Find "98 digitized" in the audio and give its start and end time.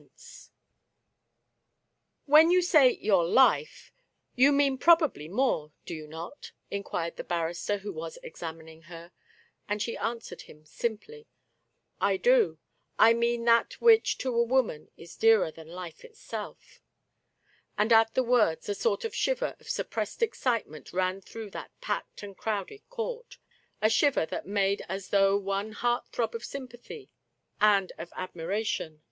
0.00-0.50